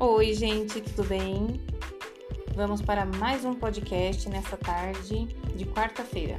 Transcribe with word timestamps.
Oi, 0.00 0.32
gente, 0.32 0.80
tudo 0.80 1.08
bem? 1.08 1.60
Vamos 2.54 2.80
para 2.80 3.04
mais 3.04 3.44
um 3.44 3.52
podcast 3.52 4.28
nessa 4.28 4.56
tarde 4.56 5.26
de 5.56 5.64
quarta-feira, 5.64 6.38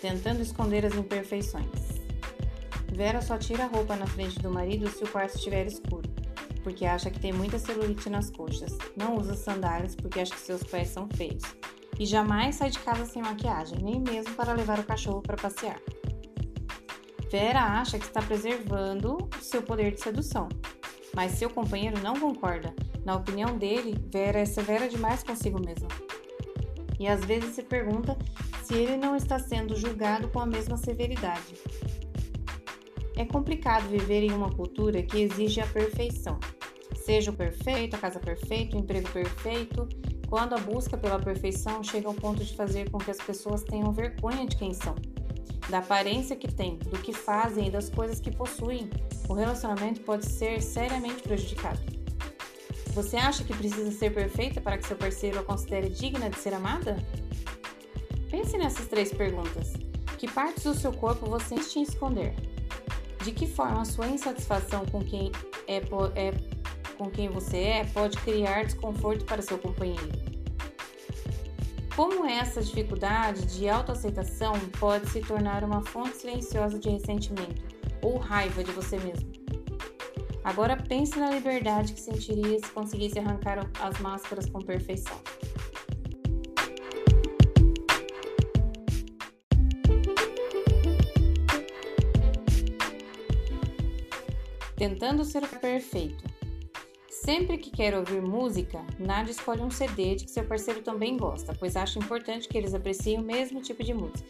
tentando 0.00 0.42
esconder 0.42 0.84
as 0.84 0.96
imperfeições. 0.96 1.68
Vera 2.92 3.22
só 3.22 3.38
tira 3.38 3.62
a 3.62 3.66
roupa 3.68 3.94
na 3.94 4.04
frente 4.04 4.40
do 4.40 4.50
marido 4.50 4.90
se 4.90 5.04
o 5.04 5.08
quarto 5.08 5.36
estiver 5.36 5.64
escuro, 5.64 6.10
porque 6.64 6.84
acha 6.84 7.08
que 7.08 7.20
tem 7.20 7.32
muita 7.32 7.56
celulite 7.56 8.10
nas 8.10 8.30
coxas. 8.30 8.76
Não 8.96 9.16
usa 9.16 9.36
sandálias 9.36 9.94
porque 9.94 10.18
acha 10.18 10.34
que 10.34 10.40
seus 10.40 10.64
pés 10.64 10.88
são 10.88 11.08
feios. 11.14 11.44
E 12.00 12.04
jamais 12.04 12.56
sai 12.56 12.70
de 12.70 12.80
casa 12.80 13.06
sem 13.06 13.22
maquiagem, 13.22 13.78
nem 13.80 14.00
mesmo 14.00 14.34
para 14.34 14.54
levar 14.54 14.80
o 14.80 14.84
cachorro 14.84 15.22
para 15.22 15.36
passear. 15.36 15.80
Vera 17.30 17.62
acha 17.62 17.96
que 17.96 18.06
está 18.06 18.20
preservando 18.20 19.18
seu 19.40 19.62
poder 19.62 19.92
de 19.92 20.00
sedução, 20.00 20.48
mas 21.14 21.32
seu 21.32 21.50
companheiro 21.50 22.00
não 22.02 22.18
concorda. 22.18 22.74
Na 23.04 23.16
opinião 23.16 23.56
dele, 23.56 23.98
Vera 24.12 24.40
é 24.40 24.44
severa 24.44 24.88
demais 24.88 25.22
consigo 25.22 25.58
mesma. 25.64 25.88
E 26.98 27.06
às 27.06 27.24
vezes 27.24 27.54
se 27.54 27.62
pergunta 27.62 28.16
se 28.62 28.74
ele 28.74 28.96
não 28.96 29.16
está 29.16 29.38
sendo 29.38 29.76
julgado 29.76 30.28
com 30.28 30.40
a 30.40 30.46
mesma 30.46 30.76
severidade. 30.76 31.54
É 33.16 33.24
complicado 33.24 33.88
viver 33.88 34.22
em 34.22 34.32
uma 34.32 34.54
cultura 34.54 35.02
que 35.02 35.20
exige 35.20 35.60
a 35.60 35.66
perfeição. 35.66 36.38
Seja 36.94 37.30
o 37.30 37.34
perfeito, 37.34 37.96
a 37.96 37.98
casa 37.98 38.20
perfeita, 38.20 38.76
o 38.76 38.80
emprego 38.80 39.08
perfeito, 39.10 39.88
quando 40.28 40.54
a 40.54 40.58
busca 40.58 40.96
pela 40.96 41.18
perfeição 41.18 41.82
chega 41.82 42.06
ao 42.06 42.14
ponto 42.14 42.44
de 42.44 42.54
fazer 42.54 42.88
com 42.88 42.98
que 42.98 43.10
as 43.10 43.18
pessoas 43.18 43.64
tenham 43.64 43.92
vergonha 43.92 44.46
de 44.46 44.56
quem 44.56 44.72
são, 44.72 44.94
da 45.68 45.78
aparência 45.78 46.36
que 46.36 46.46
têm, 46.46 46.76
do 46.76 46.98
que 46.98 47.12
fazem 47.12 47.66
e 47.66 47.70
das 47.70 47.90
coisas 47.90 48.20
que 48.20 48.30
possuem, 48.30 48.88
o 49.30 49.34
relacionamento 49.34 50.00
pode 50.00 50.26
ser 50.26 50.60
seriamente 50.60 51.22
prejudicado. 51.22 51.78
Você 52.94 53.16
acha 53.16 53.44
que 53.44 53.54
precisa 53.54 53.92
ser 53.92 54.12
perfeita 54.12 54.60
para 54.60 54.76
que 54.76 54.84
seu 54.84 54.96
parceiro 54.96 55.38
a 55.38 55.44
considere 55.44 55.88
digna 55.88 56.28
de 56.28 56.36
ser 56.36 56.52
amada? 56.52 56.96
Pense 58.28 58.58
nessas 58.58 58.88
três 58.88 59.12
perguntas. 59.12 59.74
Que 60.18 60.28
partes 60.28 60.64
do 60.64 60.74
seu 60.74 60.92
corpo 60.92 61.26
você 61.26 61.54
insiste 61.54 61.76
em 61.76 61.82
esconder? 61.82 62.34
De 63.22 63.30
que 63.30 63.46
forma 63.46 63.82
a 63.82 63.84
sua 63.84 64.08
insatisfação 64.08 64.84
com 64.86 65.00
quem, 65.04 65.30
é, 65.68 65.76
é, 65.76 66.32
com 66.98 67.08
quem 67.08 67.28
você 67.28 67.58
é 67.58 67.84
pode 67.84 68.18
criar 68.18 68.64
desconforto 68.64 69.24
para 69.24 69.40
seu 69.40 69.58
companheiro? 69.58 70.10
Como 71.94 72.26
essa 72.26 72.60
dificuldade 72.60 73.46
de 73.46 73.68
autoaceitação 73.68 74.58
pode 74.80 75.08
se 75.08 75.20
tornar 75.20 75.62
uma 75.62 75.82
fonte 75.82 76.16
silenciosa 76.16 76.80
de 76.80 76.88
ressentimento 76.88 77.79
ou 78.02 78.16
raiva 78.18 78.62
de 78.64 78.72
você 78.72 78.98
mesmo? 78.98 79.30
Agora 80.42 80.76
pense 80.76 81.18
na 81.18 81.30
liberdade 81.30 81.92
que 81.92 82.00
sentiria 82.00 82.58
se 82.58 82.70
conseguisse 82.72 83.18
arrancar 83.18 83.70
as 83.80 84.00
máscaras 84.00 84.48
com 84.48 84.60
perfeição. 84.60 85.20
Tentando 94.76 95.24
ser 95.26 95.46
perfeito. 95.46 96.24
Sempre 97.10 97.58
que 97.58 97.70
quer 97.70 97.94
ouvir 97.94 98.22
música, 98.22 98.82
Nadia 98.98 99.30
escolhe 99.30 99.60
um 99.60 99.70
CD 99.70 100.14
de 100.14 100.24
que 100.24 100.30
seu 100.30 100.42
parceiro 100.42 100.80
também 100.80 101.18
gosta, 101.18 101.54
pois 101.54 101.76
acha 101.76 101.98
importante 101.98 102.48
que 102.48 102.56
eles 102.56 102.72
apreciem 102.72 103.18
o 103.18 103.22
mesmo 103.22 103.60
tipo 103.60 103.84
de 103.84 103.92
música. 103.92 104.26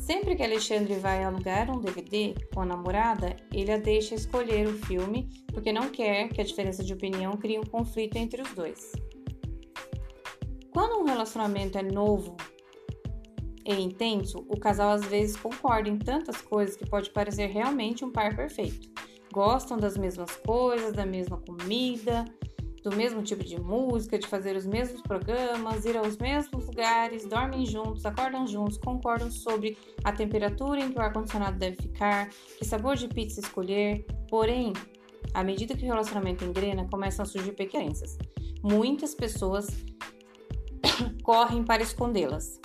Sempre 0.00 0.34
que 0.34 0.42
Alexandre 0.42 0.94
vai 0.94 1.22
alugar 1.22 1.70
um 1.70 1.78
DVD 1.78 2.34
com 2.54 2.62
a 2.62 2.66
namorada, 2.66 3.36
ele 3.52 3.70
a 3.70 3.76
deixa 3.76 4.14
escolher 4.14 4.66
o 4.66 4.72
filme 4.72 5.28
porque 5.52 5.70
não 5.70 5.90
quer 5.90 6.30
que 6.30 6.40
a 6.40 6.44
diferença 6.44 6.82
de 6.82 6.94
opinião 6.94 7.36
crie 7.36 7.58
um 7.58 7.64
conflito 7.64 8.16
entre 8.16 8.40
os 8.40 8.50
dois. 8.54 8.92
Quando 10.72 10.98
um 10.98 11.04
relacionamento 11.04 11.76
é 11.76 11.82
novo 11.82 12.34
e 13.64 13.74
intenso, 13.74 14.38
o 14.48 14.58
casal 14.58 14.90
às 14.90 15.04
vezes 15.04 15.36
concorda 15.36 15.90
em 15.90 15.98
tantas 15.98 16.40
coisas 16.40 16.76
que 16.76 16.88
pode 16.88 17.10
parecer 17.10 17.48
realmente 17.48 18.02
um 18.02 18.10
par 18.10 18.34
perfeito. 18.34 18.88
Gostam 19.30 19.76
das 19.76 19.98
mesmas 19.98 20.34
coisas, 20.36 20.94
da 20.94 21.04
mesma 21.04 21.36
comida, 21.36 22.24
do 22.82 22.94
mesmo 22.96 23.22
tipo 23.22 23.44
de 23.44 23.60
música, 23.60 24.18
de 24.18 24.26
fazer 24.26 24.56
os 24.56 24.64
mesmos 24.64 25.02
programas, 25.02 25.84
ir 25.84 25.96
aos 25.96 26.16
mesmos 26.16 26.66
lugares, 26.66 27.26
dormem 27.26 27.66
juntos, 27.66 28.06
acordam 28.06 28.46
juntos, 28.46 28.78
concordam 28.78 29.30
sobre 29.30 29.76
a 30.02 30.12
temperatura 30.12 30.80
em 30.80 30.90
que 30.90 30.98
o 30.98 31.02
ar-condicionado 31.02 31.58
deve 31.58 31.76
ficar, 31.76 32.30
que 32.58 32.64
sabor 32.64 32.96
de 32.96 33.08
pizza 33.08 33.40
escolher. 33.40 34.06
Porém, 34.28 34.72
à 35.34 35.44
medida 35.44 35.76
que 35.76 35.84
o 35.84 35.88
relacionamento 35.88 36.44
engrena, 36.44 36.88
começam 36.88 37.22
a 37.22 37.26
surgir 37.26 37.52
pequenas. 37.52 38.16
Muitas 38.62 39.14
pessoas 39.14 39.66
correm 41.22 41.62
para 41.62 41.82
escondê-las. 41.82 42.58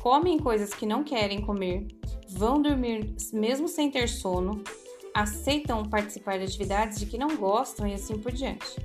Comem 0.00 0.38
coisas 0.38 0.74
que 0.74 0.84
não 0.84 1.02
querem 1.02 1.40
comer, 1.40 1.86
vão 2.28 2.60
dormir 2.60 3.14
mesmo 3.32 3.68
sem 3.68 3.90
ter 3.90 4.08
sono, 4.08 4.62
aceitam 5.14 5.82
participar 5.84 6.38
de 6.38 6.44
atividades 6.44 6.98
de 6.98 7.06
que 7.06 7.16
não 7.16 7.36
gostam 7.36 7.86
e 7.86 7.94
assim 7.94 8.18
por 8.18 8.32
diante 8.32 8.76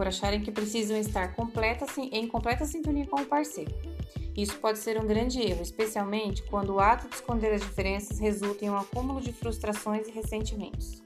por 0.00 0.08
acharem 0.08 0.40
que 0.40 0.50
precisam 0.50 0.96
estar 0.96 1.34
completa, 1.34 1.84
em 2.10 2.26
completa 2.26 2.64
sintonia 2.64 3.06
com 3.06 3.20
o 3.20 3.26
parceiro. 3.26 3.70
Isso 4.34 4.56
pode 4.56 4.78
ser 4.78 4.98
um 4.98 5.06
grande 5.06 5.42
erro, 5.42 5.60
especialmente 5.60 6.42
quando 6.44 6.70
o 6.70 6.80
ato 6.80 7.06
de 7.06 7.16
esconder 7.16 7.52
as 7.52 7.60
diferenças 7.60 8.18
resulta 8.18 8.64
em 8.64 8.70
um 8.70 8.78
acúmulo 8.78 9.20
de 9.20 9.30
frustrações 9.30 10.08
e 10.08 10.10
ressentimentos. 10.10 11.02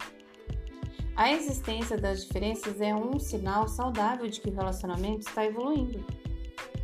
A 1.17 1.33
existência 1.33 1.99
das 1.99 2.25
diferenças 2.25 2.81
é 2.81 2.95
um 2.95 3.19
sinal 3.19 3.67
saudável 3.67 4.29
de 4.29 4.41
que 4.41 4.49
o 4.49 4.55
relacionamento 4.55 5.27
está 5.27 5.45
evoluindo 5.45 6.05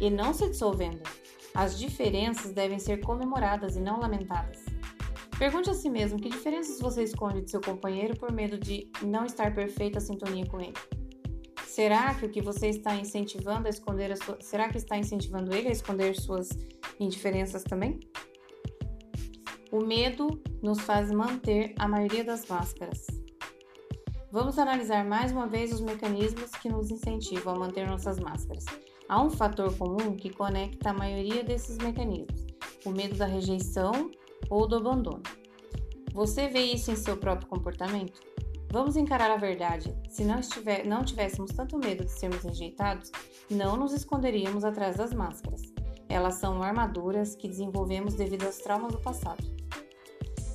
e 0.00 0.10
não 0.10 0.34
se 0.34 0.48
dissolvendo. 0.48 1.08
As 1.54 1.78
diferenças 1.78 2.50
devem 2.50 2.80
ser 2.80 3.02
comemoradas 3.02 3.76
e 3.76 3.80
não 3.80 4.00
lamentadas. 4.00 4.64
Pergunte 5.38 5.70
a 5.70 5.74
si 5.74 5.88
mesmo 5.88 6.18
que 6.18 6.28
diferenças 6.28 6.80
você 6.80 7.04
esconde 7.04 7.42
de 7.42 7.52
seu 7.52 7.60
companheiro 7.60 8.16
por 8.18 8.32
medo 8.32 8.58
de 8.58 8.90
não 9.00 9.24
estar 9.24 9.54
perfeita 9.54 9.98
a 9.98 10.00
sintonia 10.00 10.44
com 10.46 10.60
ele. 10.60 10.74
Será 11.80 12.12
que 12.12 12.26
o 12.26 12.28
que 12.28 12.42
você 12.42 12.68
está 12.68 12.94
incentivando 12.94 13.66
a 13.66 13.70
esconder 13.70 14.12
a 14.12 14.16
sua, 14.16 14.36
será 14.42 14.68
que 14.68 14.76
está 14.76 14.98
incentivando 14.98 15.54
ele 15.54 15.68
a 15.68 15.72
esconder 15.72 16.14
suas 16.14 16.50
indiferenças 17.00 17.62
também? 17.62 17.98
O 19.72 19.80
medo 19.80 20.28
nos 20.62 20.78
faz 20.82 21.10
manter 21.10 21.74
a 21.78 21.88
maioria 21.88 22.22
das 22.22 22.46
máscaras. 22.46 23.06
Vamos 24.30 24.58
analisar 24.58 25.06
mais 25.06 25.32
uma 25.32 25.46
vez 25.46 25.72
os 25.72 25.80
mecanismos 25.80 26.50
que 26.50 26.68
nos 26.68 26.90
incentivam 26.90 27.54
a 27.54 27.58
manter 27.60 27.88
nossas 27.88 28.20
máscaras. 28.20 28.66
Há 29.08 29.22
um 29.22 29.30
fator 29.30 29.74
comum 29.78 30.14
que 30.14 30.28
conecta 30.28 30.90
a 30.90 30.92
maioria 30.92 31.42
desses 31.42 31.78
mecanismos: 31.78 32.44
o 32.84 32.90
medo 32.90 33.16
da 33.16 33.24
rejeição 33.24 34.10
ou 34.50 34.68
do 34.68 34.76
abandono. 34.76 35.22
Você 36.12 36.46
vê 36.46 36.60
isso 36.60 36.90
em 36.90 36.96
seu 36.96 37.16
próprio 37.16 37.48
comportamento? 37.48 38.20
Vamos 38.72 38.96
encarar 38.96 39.32
a 39.32 39.36
verdade. 39.36 39.92
Se 40.08 40.24
não, 40.24 40.38
estiver, 40.38 40.86
não 40.86 41.04
tivéssemos 41.04 41.50
tanto 41.50 41.76
medo 41.76 42.04
de 42.04 42.12
sermos 42.12 42.44
rejeitados, 42.44 43.10
não 43.50 43.76
nos 43.76 43.92
esconderíamos 43.92 44.62
atrás 44.62 44.96
das 44.96 45.12
máscaras. 45.12 45.62
Elas 46.08 46.34
são 46.34 46.62
armaduras 46.62 47.34
que 47.34 47.48
desenvolvemos 47.48 48.14
devido 48.14 48.44
aos 48.44 48.58
traumas 48.58 48.92
do 48.92 49.00
passado. 49.00 49.44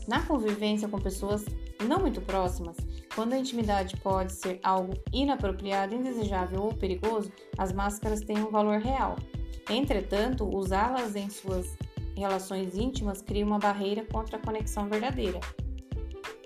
Na 0.07 0.25
convivência 0.25 0.87
com 0.87 0.97
pessoas 0.97 1.43
não 1.85 1.99
muito 1.99 2.21
próximas, 2.21 2.77
quando 3.13 3.33
a 3.33 3.37
intimidade 3.37 3.97
pode 3.97 4.31
ser 4.31 4.61
algo 4.63 4.93
inapropriado, 5.11 5.93
indesejável 5.93 6.61
ou 6.61 6.73
perigoso, 6.73 7.31
as 7.57 7.73
máscaras 7.73 8.21
têm 8.21 8.37
um 8.37 8.49
valor 8.49 8.79
real. 8.79 9.17
Entretanto, 9.69 10.47
usá-las 10.55 11.17
em 11.17 11.29
suas 11.29 11.75
relações 12.15 12.77
íntimas 12.77 13.21
cria 13.21 13.45
uma 13.45 13.59
barreira 13.59 14.05
contra 14.05 14.37
a 14.37 14.41
conexão 14.41 14.87
verdadeira. 14.87 15.39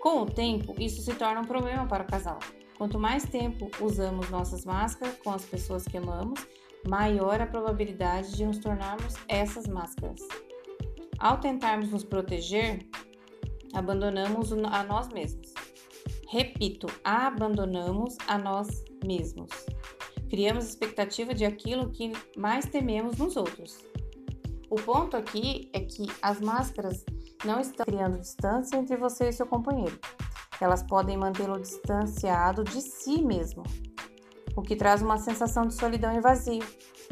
Com 0.01 0.21
o 0.21 0.25
tempo, 0.25 0.73
isso 0.79 1.01
se 1.01 1.13
torna 1.15 1.41
um 1.41 1.45
problema 1.45 1.85
para 1.85 2.03
o 2.03 2.07
casal. 2.07 2.39
Quanto 2.77 2.97
mais 2.97 3.23
tempo 3.23 3.69
usamos 3.81 4.29
nossas 4.29 4.63
máscaras 4.63 5.17
com 5.21 5.31
as 5.31 5.43
pessoas 5.43 5.83
que 5.83 5.97
amamos, 5.97 6.39
maior 6.87 7.41
a 7.41 7.45
probabilidade 7.45 8.35
de 8.37 8.45
nos 8.45 8.59
tornarmos 8.59 9.15
essas 9.27 9.67
máscaras. 9.67 10.21
Ao 11.19 11.37
tentarmos 11.37 11.89
nos 11.89 12.05
proteger, 12.05 12.87
abandonamos 13.73 14.53
a 14.53 14.83
nós 14.83 15.09
mesmos. 15.09 15.53
Repito, 16.29 16.87
abandonamos 17.03 18.15
a 18.25 18.37
nós 18.37 18.85
mesmos. 19.05 19.49
Criamos 20.29 20.63
expectativa 20.65 21.33
de 21.33 21.43
aquilo 21.43 21.89
que 21.89 22.13
mais 22.37 22.65
tememos 22.65 23.17
nos 23.17 23.35
outros. 23.35 23.79
O 24.69 24.75
ponto 24.75 25.17
aqui 25.17 25.69
é 25.73 25.81
que 25.81 26.05
as 26.21 26.39
máscaras 26.39 27.03
não 27.45 27.59
estão 27.59 27.85
criando 27.85 28.19
distância 28.19 28.77
entre 28.77 28.97
você 28.97 29.29
e 29.29 29.33
seu 29.33 29.45
companheiro. 29.45 29.97
Elas 30.59 30.83
podem 30.83 31.17
mantê-lo 31.17 31.59
distanciado 31.59 32.63
de 32.63 32.81
si 32.81 33.23
mesmo, 33.23 33.63
o 34.55 34.61
que 34.61 34.75
traz 34.75 35.01
uma 35.01 35.17
sensação 35.17 35.65
de 35.65 35.73
solidão 35.73 36.13
e 36.13 36.19
vazio. 36.19 36.65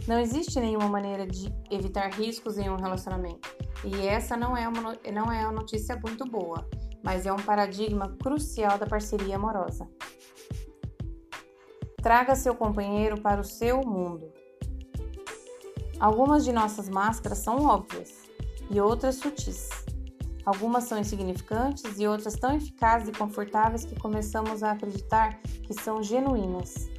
Não 0.07 0.19
existe 0.19 0.59
nenhuma 0.59 0.89
maneira 0.89 1.25
de 1.25 1.53
evitar 1.71 2.11
riscos 2.11 2.57
em 2.57 2.69
um 2.69 2.75
relacionamento. 2.75 3.49
E 3.85 4.05
essa 4.05 4.35
não 4.35 4.55
é 4.55 4.67
uma, 4.67 4.97
não 5.13 5.31
é 5.31 5.43
uma 5.43 5.53
notícia 5.53 5.97
muito 6.03 6.25
boa, 6.25 6.67
mas 7.03 7.25
é 7.25 7.31
um 7.31 7.37
paradigma 7.37 8.15
crucial 8.21 8.77
da 8.77 8.85
parceria 8.85 9.37
amorosa. 9.37 9.87
Traga 12.01 12.35
seu 12.35 12.53
companheiro 12.53 13.21
para 13.21 13.41
o 13.41 13.45
seu 13.45 13.81
mundo. 13.81 14.31
Algumas 15.99 16.45
de 16.45 16.51
nossas 16.51 16.89
máscaras 16.89 17.39
são 17.39 17.65
óbvias 17.65 18.13
e 18.69 18.79
outras 18.79 19.15
sutis. 19.15 19.69
Algumas 20.47 20.85
são 20.85 20.97
insignificantes 20.97 21.99
e 21.99 22.07
outras 22.07 22.35
tão 22.35 22.55
eficazes 22.55 23.09
e 23.09 23.11
confortáveis 23.11 23.83
que 23.83 23.99
começamos 23.99 24.63
a 24.63 24.71
acreditar 24.71 25.41
que 25.41 25.73
são 25.73 26.01
genuínas. 26.01 26.89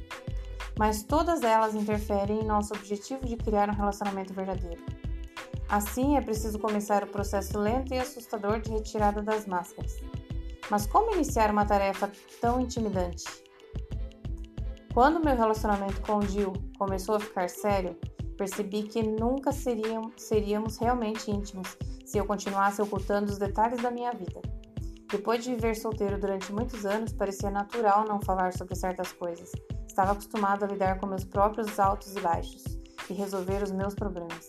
Mas 0.77 1.01
todas 1.01 1.41
elas 1.41 1.73
interferem 1.73 2.41
em 2.41 2.45
nosso 2.45 2.75
objetivo 2.75 3.25
de 3.25 3.35
criar 3.35 3.67
um 3.67 3.73
relacionamento 3.73 4.35
verdadeiro. 4.35 4.83
Assim, 5.67 6.15
é 6.15 6.21
preciso 6.21 6.59
começar 6.59 7.03
o 7.03 7.07
processo 7.07 7.57
lento 7.57 7.91
e 7.91 7.97
assustador 7.97 8.61
de 8.61 8.69
retirada 8.69 9.19
das 9.19 9.47
máscaras. 9.47 9.95
Mas 10.69 10.85
como 10.85 11.15
iniciar 11.15 11.49
uma 11.49 11.65
tarefa 11.65 12.11
tão 12.39 12.61
intimidante? 12.61 13.25
Quando 14.93 15.25
meu 15.25 15.35
relacionamento 15.35 15.99
com 16.01 16.17
o 16.17 16.21
Jill 16.21 16.53
começou 16.77 17.15
a 17.15 17.19
ficar 17.19 17.49
sério, 17.49 17.97
percebi 18.37 18.83
que 18.83 19.01
nunca 19.01 19.51
seríamos, 19.51 20.13
seríamos 20.17 20.77
realmente 20.77 21.31
íntimos 21.31 21.75
se 22.09 22.17
eu 22.17 22.25
continuasse 22.25 22.81
ocultando 22.81 23.31
os 23.31 23.37
detalhes 23.37 23.79
da 23.83 23.91
minha 23.91 24.11
vida. 24.11 24.41
Depois 25.11 25.43
de 25.43 25.53
viver 25.53 25.75
solteiro 25.75 26.19
durante 26.19 26.51
muitos 26.51 26.83
anos, 26.83 27.13
parecia 27.13 27.51
natural 27.51 28.03
não 28.07 28.19
falar 28.19 28.51
sobre 28.53 28.75
certas 28.75 29.11
coisas. 29.11 29.51
Estava 29.87 30.13
acostumado 30.13 30.65
a 30.65 30.67
lidar 30.67 30.99
com 30.99 31.05
meus 31.05 31.23
próprios 31.23 31.79
altos 31.79 32.15
e 32.15 32.19
baixos 32.19 32.63
e 33.11 33.13
resolver 33.13 33.61
os 33.61 33.71
meus 33.71 33.93
problemas. 33.93 34.47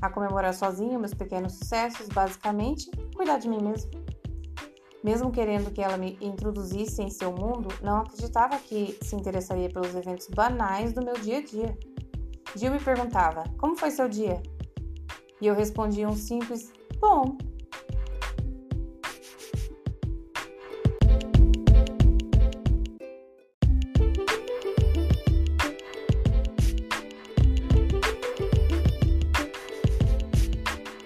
A 0.00 0.08
comemorar 0.08 0.54
sozinho 0.54 1.00
meus 1.00 1.12
pequenos 1.12 1.54
sucessos, 1.54 2.08
basicamente, 2.08 2.88
cuidar 3.16 3.38
de 3.38 3.48
mim 3.48 3.60
mesmo. 3.60 3.90
Mesmo 5.02 5.32
querendo 5.32 5.72
que 5.72 5.82
ela 5.82 5.96
me 5.96 6.16
introduzisse 6.20 7.02
em 7.02 7.10
seu 7.10 7.32
mundo, 7.32 7.68
não 7.82 8.02
acreditava 8.02 8.56
que 8.56 8.96
se 9.02 9.16
interessaria 9.16 9.68
pelos 9.68 9.96
eventos 9.96 10.28
banais 10.28 10.92
do 10.92 11.04
meu 11.04 11.14
dia 11.14 11.38
a 11.38 11.42
dia. 11.42 11.76
Jill 12.54 12.70
me 12.70 12.78
perguntava: 12.78 13.42
Como 13.58 13.76
foi 13.76 13.90
seu 13.90 14.08
dia? 14.08 14.40
E 15.40 15.46
eu 15.46 15.54
respondia 15.54 16.08
um 16.08 16.16
simples: 16.16 16.72
Bom. 17.00 17.38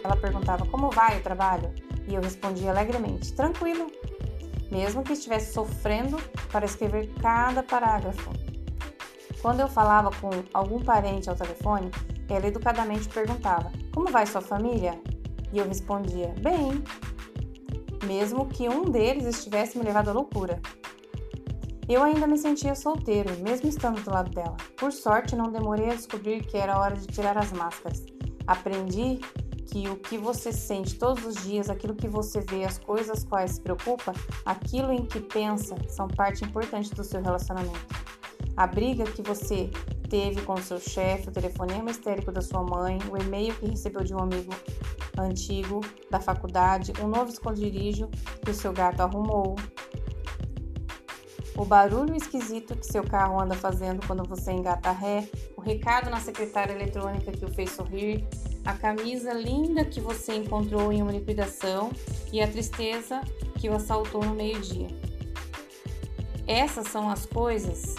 Ela 0.02 0.16
perguntava: 0.16 0.66
Como 0.66 0.90
vai 0.90 1.18
o 1.18 1.22
trabalho? 1.22 1.72
E 2.08 2.14
eu 2.14 2.20
respondia 2.20 2.70
alegremente: 2.70 3.32
Tranquilo, 3.32 3.86
mesmo 4.72 5.04
que 5.04 5.12
estivesse 5.12 5.52
sofrendo 5.52 6.16
para 6.50 6.64
escrever 6.64 7.08
cada 7.22 7.62
parágrafo. 7.62 8.32
Quando 9.40 9.60
eu 9.60 9.68
falava 9.68 10.10
com 10.20 10.30
algum 10.52 10.82
parente 10.82 11.30
ao 11.30 11.36
telefone, 11.36 11.88
ela 12.28 12.48
educadamente 12.48 13.08
perguntava: 13.08 13.70
Como 13.94 14.10
vai 14.10 14.26
sua 14.26 14.40
família? 14.40 15.00
E 15.54 15.58
eu 15.58 15.68
respondia: 15.68 16.34
Bem, 16.40 16.82
mesmo 18.04 18.46
que 18.48 18.68
um 18.68 18.90
deles 18.90 19.24
estivesse 19.24 19.78
me 19.78 19.84
levado 19.84 20.08
à 20.08 20.12
loucura. 20.12 20.60
Eu 21.88 22.02
ainda 22.02 22.26
me 22.26 22.36
sentia 22.36 22.74
solteiro, 22.74 23.30
mesmo 23.40 23.68
estando 23.68 24.00
do 24.02 24.10
lado 24.10 24.30
dela. 24.30 24.56
Por 24.76 24.90
sorte, 24.90 25.36
não 25.36 25.52
demorei 25.52 25.90
a 25.90 25.94
descobrir 25.94 26.44
que 26.44 26.56
era 26.56 26.78
hora 26.78 26.96
de 26.96 27.06
tirar 27.06 27.38
as 27.38 27.52
máscaras. 27.52 28.04
Aprendi 28.46 29.20
que 29.70 29.88
o 29.88 29.96
que 29.96 30.18
você 30.18 30.50
sente 30.52 30.96
todos 30.96 31.24
os 31.24 31.44
dias, 31.44 31.70
aquilo 31.70 31.94
que 31.94 32.08
você 32.08 32.40
vê, 32.40 32.64
as 32.64 32.78
coisas 32.78 33.22
quais 33.22 33.52
se 33.52 33.60
preocupa, 33.60 34.12
aquilo 34.44 34.92
em 34.92 35.04
que 35.04 35.20
pensa, 35.20 35.76
são 35.88 36.08
parte 36.08 36.44
importante 36.44 36.92
do 36.94 37.04
seu 37.04 37.22
relacionamento. 37.22 37.86
A 38.56 38.66
briga 38.66 39.04
que 39.04 39.22
você 39.22 39.70
teve 40.08 40.42
com 40.42 40.54
o 40.54 40.62
seu 40.62 40.80
chefe, 40.80 41.28
o 41.28 41.32
telefonema 41.32 41.90
histérico 41.90 42.32
da 42.32 42.40
sua 42.40 42.62
mãe, 42.62 42.98
o 43.10 43.16
e-mail 43.16 43.54
que 43.54 43.66
recebeu 43.66 44.02
de 44.02 44.14
um 44.14 44.20
amigo 44.20 44.52
antigo 45.22 45.80
da 46.10 46.20
faculdade, 46.20 46.92
um 47.02 47.08
novo 47.08 47.30
esconderijo 47.30 48.08
que 48.44 48.50
o 48.50 48.54
seu 48.54 48.72
gato 48.72 49.00
arrumou, 49.00 49.56
o 51.56 51.64
barulho 51.64 52.16
esquisito 52.16 52.76
que 52.76 52.84
seu 52.84 53.04
carro 53.04 53.40
anda 53.40 53.54
fazendo 53.54 54.04
quando 54.06 54.24
você 54.24 54.50
engata 54.50 54.90
ré, 54.90 55.28
o 55.56 55.60
recado 55.60 56.10
na 56.10 56.18
secretária 56.18 56.72
eletrônica 56.72 57.30
que 57.30 57.44
o 57.44 57.48
fez 57.48 57.70
sorrir, 57.70 58.26
a 58.64 58.72
camisa 58.72 59.32
linda 59.32 59.84
que 59.84 60.00
você 60.00 60.34
encontrou 60.34 60.92
em 60.92 61.00
uma 61.00 61.12
liquidação 61.12 61.92
e 62.32 62.42
a 62.42 62.48
tristeza 62.48 63.20
que 63.56 63.68
o 63.68 63.76
assaltou 63.76 64.24
no 64.24 64.34
meio-dia. 64.34 64.88
Essas 66.46 66.88
são 66.88 67.08
as 67.08 67.24
coisas 67.24 67.94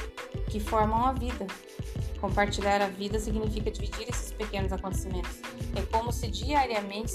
que 0.50 0.60
formam 0.60 1.06
a 1.06 1.14
vida. 1.14 1.48
Compartilhar 2.20 2.82
a 2.82 2.88
vida 2.88 3.20
significa 3.20 3.72
dividir 3.72 4.10
esses 4.10 4.32
pequenos 4.32 4.74
acontecimentos. 4.74 5.40
É 5.76 5.82
como 5.92 6.12
se 6.12 6.28
diariamente 6.28 7.14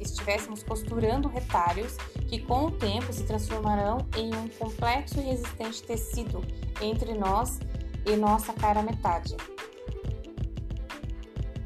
estivéssemos 0.00 0.62
costurando 0.62 1.28
retalhos 1.28 1.96
que, 2.28 2.40
com 2.40 2.66
o 2.66 2.70
tempo, 2.70 3.12
se 3.12 3.24
transformarão 3.24 3.98
em 4.16 4.32
um 4.34 4.48
complexo 4.48 5.18
e 5.18 5.22
resistente 5.22 5.82
tecido 5.82 6.40
entre 6.80 7.14
nós 7.14 7.58
e 8.06 8.14
nossa 8.16 8.52
cara 8.52 8.82
metade. 8.82 9.36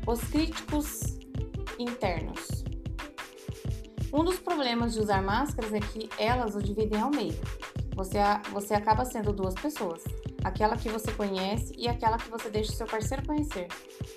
Os 0.06 0.20
críticos 0.22 1.19
internos. 1.78 2.64
Um 4.12 4.25
dos 4.25 4.38
problemas 4.38 4.94
de 4.94 5.00
usar 5.00 5.22
máscaras 5.22 5.72
é 5.72 5.81
que 5.81 6.08
elas 6.19 6.56
o 6.56 6.62
dividem 6.62 7.00
ao 7.00 7.10
meio. 7.10 7.38
Você, 7.94 8.19
você 8.50 8.75
acaba 8.75 9.04
sendo 9.04 9.32
duas 9.32 9.54
pessoas, 9.54 10.02
aquela 10.44 10.76
que 10.76 10.88
você 10.88 11.12
conhece 11.12 11.72
e 11.76 11.88
aquela 11.88 12.16
que 12.16 12.31
você 12.31 12.50
deixa 12.50 12.72
o 12.72 12.76
seu 12.76 12.87
parceiro 12.87 13.26
conhecer. 13.26 13.69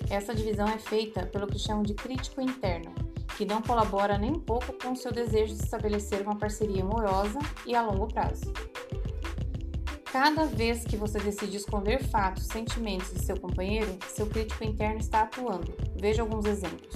Essa 0.08 0.34
divisão 0.34 0.66
é 0.68 0.78
feita 0.78 1.26
pelo 1.26 1.46
que 1.46 1.58
chamam 1.58 1.82
de 1.82 1.94
crítico 1.94 2.40
interno, 2.40 2.94
que 3.36 3.44
não 3.44 3.62
colabora 3.62 4.18
nem 4.18 4.30
um 4.30 4.40
pouco 4.40 4.72
com 4.74 4.92
o 4.92 4.96
seu 4.96 5.12
desejo 5.12 5.54
de 5.54 5.62
estabelecer 5.62 6.22
uma 6.22 6.36
parceria 6.36 6.82
amorosa 6.82 7.38
e 7.66 7.74
a 7.74 7.82
longo 7.82 8.06
prazo. 8.06 8.52
Cada 10.04 10.46
vez 10.46 10.84
que 10.84 10.96
você 10.96 11.18
decide 11.18 11.56
esconder 11.56 12.04
fatos, 12.04 12.46
sentimentos 12.46 13.12
de 13.12 13.24
seu 13.24 13.36
companheiro, 13.38 13.98
seu 14.08 14.26
crítico 14.26 14.62
interno 14.62 15.00
está 15.00 15.22
atuando. 15.22 15.74
Veja 15.96 16.22
alguns 16.22 16.44
exemplos. 16.44 16.94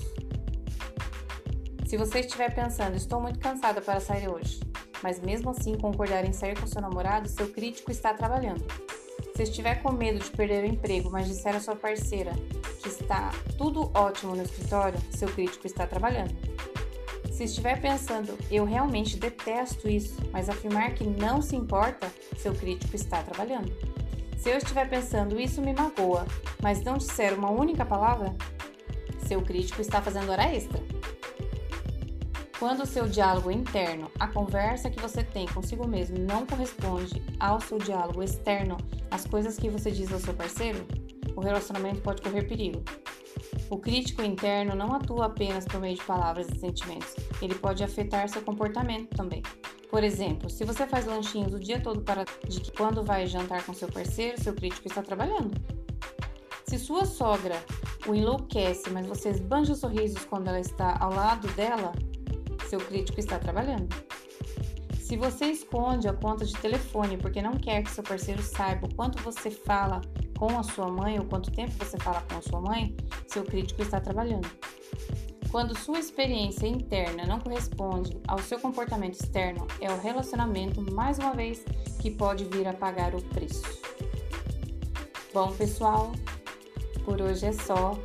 Se 1.84 1.96
você 1.96 2.20
estiver 2.20 2.54
pensando, 2.54 2.96
estou 2.96 3.20
muito 3.20 3.40
cansada 3.40 3.80
para 3.80 3.98
sair 3.98 4.28
hoje, 4.28 4.60
mas 5.02 5.18
mesmo 5.20 5.50
assim 5.50 5.76
concordar 5.76 6.24
em 6.24 6.32
sair 6.32 6.56
com 6.60 6.66
seu 6.66 6.80
namorado, 6.80 7.28
seu 7.28 7.48
crítico 7.48 7.90
está 7.90 8.14
trabalhando. 8.14 8.64
Se 9.38 9.44
estiver 9.44 9.80
com 9.84 9.92
medo 9.92 10.18
de 10.18 10.32
perder 10.32 10.64
o 10.64 10.66
emprego, 10.66 11.08
mas 11.12 11.28
disser 11.28 11.54
à 11.54 11.60
sua 11.60 11.76
parceira 11.76 12.32
que 12.82 12.88
está 12.88 13.30
tudo 13.56 13.88
ótimo 13.94 14.34
no 14.34 14.42
escritório, 14.42 14.98
seu 15.12 15.28
crítico 15.28 15.64
está 15.64 15.86
trabalhando. 15.86 16.34
Se 17.30 17.44
estiver 17.44 17.80
pensando, 17.80 18.36
eu 18.50 18.64
realmente 18.64 19.16
detesto 19.16 19.88
isso, 19.88 20.16
mas 20.32 20.48
afirmar 20.48 20.92
que 20.94 21.04
não 21.04 21.40
se 21.40 21.54
importa, 21.54 22.12
seu 22.36 22.52
crítico 22.52 22.96
está 22.96 23.22
trabalhando. 23.22 23.72
Se 24.36 24.50
eu 24.50 24.58
estiver 24.58 24.90
pensando, 24.90 25.38
isso 25.38 25.62
me 25.62 25.72
magoa, 25.72 26.26
mas 26.60 26.82
não 26.82 26.98
disser 26.98 27.32
uma 27.32 27.48
única 27.48 27.86
palavra, 27.86 28.34
seu 29.28 29.40
crítico 29.40 29.80
está 29.80 30.02
fazendo 30.02 30.32
hora 30.32 30.52
extra. 30.52 30.82
Quando 32.58 32.82
o 32.82 32.86
seu 32.86 33.08
diálogo 33.08 33.52
interno, 33.52 34.10
a 34.18 34.26
conversa 34.26 34.90
que 34.90 35.00
você 35.00 35.22
tem 35.22 35.46
consigo 35.46 35.86
mesmo, 35.86 36.18
não 36.18 36.44
corresponde 36.44 37.22
ao 37.38 37.60
seu 37.60 37.78
diálogo 37.78 38.20
externo, 38.20 38.76
as 39.12 39.24
coisas 39.24 39.56
que 39.56 39.70
você 39.70 39.92
diz 39.92 40.12
ao 40.12 40.18
seu 40.18 40.34
parceiro, 40.34 40.84
o 41.36 41.40
relacionamento 41.40 42.00
pode 42.00 42.20
correr 42.20 42.48
perigo. 42.48 42.82
O 43.70 43.78
crítico 43.78 44.22
interno 44.22 44.74
não 44.74 44.92
atua 44.92 45.26
apenas 45.26 45.66
por 45.66 45.80
meio 45.80 45.94
de 45.94 46.02
palavras 46.02 46.48
e 46.48 46.58
sentimentos, 46.58 47.14
ele 47.40 47.54
pode 47.54 47.84
afetar 47.84 48.28
seu 48.28 48.42
comportamento 48.42 49.14
também. 49.14 49.40
Por 49.88 50.02
exemplo, 50.02 50.50
se 50.50 50.64
você 50.64 50.84
faz 50.84 51.06
lanchinhos 51.06 51.54
o 51.54 51.60
dia 51.60 51.80
todo 51.80 52.00
para 52.00 52.24
de 52.48 52.60
que 52.60 52.72
quando 52.72 53.04
vai 53.04 53.24
jantar 53.28 53.64
com 53.64 53.72
seu 53.72 53.86
parceiro, 53.86 54.42
seu 54.42 54.52
crítico 54.52 54.88
está 54.88 55.00
trabalhando. 55.00 55.52
Se 56.66 56.76
sua 56.76 57.06
sogra 57.06 57.54
o 58.06 58.14
enlouquece, 58.16 58.90
mas 58.90 59.06
você 59.06 59.30
esbanja 59.30 59.76
sorrisos 59.76 60.24
quando 60.24 60.48
ela 60.48 60.60
está 60.60 60.98
ao 61.00 61.14
lado 61.14 61.46
dela, 61.52 61.92
seu 62.68 62.78
crítico 62.80 63.18
está 63.18 63.38
trabalhando. 63.38 63.88
Se 65.00 65.16
você 65.16 65.46
esconde 65.46 66.06
a 66.06 66.12
conta 66.12 66.44
de 66.44 66.52
telefone 66.54 67.16
porque 67.16 67.40
não 67.40 67.52
quer 67.52 67.82
que 67.82 67.90
seu 67.90 68.04
parceiro 68.04 68.42
saiba 68.42 68.86
o 68.86 68.94
quanto 68.94 69.22
você 69.22 69.50
fala 69.50 70.02
com 70.38 70.58
a 70.58 70.62
sua 70.62 70.88
mãe 70.88 71.18
ou 71.18 71.24
quanto 71.24 71.50
tempo 71.50 71.72
você 71.78 71.96
fala 71.98 72.22
com 72.30 72.36
a 72.36 72.42
sua 72.42 72.60
mãe, 72.60 72.94
seu 73.26 73.42
crítico 73.42 73.80
está 73.80 74.00
trabalhando. 74.00 74.48
Quando 75.50 75.76
sua 75.78 75.98
experiência 75.98 76.66
interna 76.66 77.24
não 77.24 77.40
corresponde 77.40 78.20
ao 78.28 78.38
seu 78.38 78.60
comportamento 78.60 79.14
externo, 79.14 79.66
é 79.80 79.90
o 79.90 79.98
relacionamento, 79.98 80.82
mais 80.92 81.18
uma 81.18 81.32
vez, 81.32 81.64
que 82.00 82.10
pode 82.10 82.44
vir 82.44 82.68
a 82.68 82.74
pagar 82.74 83.14
o 83.14 83.22
preço. 83.22 83.62
Bom, 85.32 85.50
pessoal, 85.52 86.12
por 87.02 87.22
hoje 87.22 87.46
é 87.46 87.52
só. 87.52 87.98